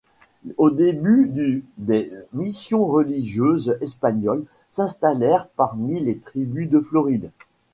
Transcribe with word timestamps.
Au 0.57 0.71
début 0.71 1.27
du 1.27 1.63
des 1.77 2.11
missions 2.33 2.87
religieuses 2.87 3.77
espagnoles 3.81 4.45
s'installèrent 4.71 5.47
parmi 5.49 5.99
les 5.99 6.17
tribus 6.17 6.67
de 6.67 6.79
Floride. 6.79 7.29